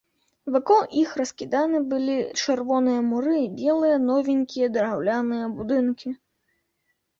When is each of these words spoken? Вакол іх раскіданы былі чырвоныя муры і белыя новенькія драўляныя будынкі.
Вакол 0.53 0.79
іх 1.01 1.11
раскіданы 1.21 1.81
былі 1.91 2.15
чырвоныя 2.45 3.05
муры 3.11 3.35
і 3.41 3.47
белыя 3.61 4.01
новенькія 4.09 4.73
драўляныя 4.79 5.53
будынкі. 5.61 6.19